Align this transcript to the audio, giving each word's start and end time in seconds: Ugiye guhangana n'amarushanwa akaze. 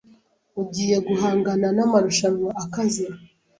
Ugiye 0.61 0.97
guhangana 1.07 1.67
n'amarushanwa 1.77 2.49
akaze. 2.63 3.05